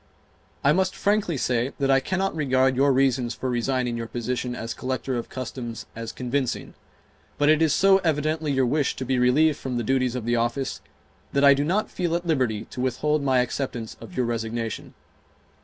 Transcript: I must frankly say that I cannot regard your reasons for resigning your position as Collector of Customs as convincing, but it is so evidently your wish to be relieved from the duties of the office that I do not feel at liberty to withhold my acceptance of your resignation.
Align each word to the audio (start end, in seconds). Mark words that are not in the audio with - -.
I 0.63 0.73
must 0.73 0.95
frankly 0.95 1.37
say 1.37 1.73
that 1.77 1.91
I 1.91 1.99
cannot 1.99 2.35
regard 2.35 2.75
your 2.75 2.91
reasons 2.91 3.35
for 3.35 3.51
resigning 3.51 3.97
your 3.97 4.07
position 4.07 4.55
as 4.55 4.73
Collector 4.73 5.15
of 5.15 5.29
Customs 5.29 5.85
as 5.95 6.11
convincing, 6.11 6.73
but 7.37 7.49
it 7.49 7.61
is 7.61 7.71
so 7.71 7.99
evidently 7.99 8.51
your 8.51 8.65
wish 8.65 8.95
to 8.95 9.05
be 9.05 9.19
relieved 9.19 9.59
from 9.59 9.77
the 9.77 9.83
duties 9.83 10.15
of 10.15 10.25
the 10.25 10.35
office 10.35 10.81
that 11.33 11.43
I 11.43 11.53
do 11.53 11.63
not 11.63 11.91
feel 11.91 12.15
at 12.15 12.25
liberty 12.25 12.65
to 12.71 12.81
withhold 12.81 13.21
my 13.21 13.41
acceptance 13.41 13.95
of 14.01 14.17
your 14.17 14.25
resignation. 14.25 14.95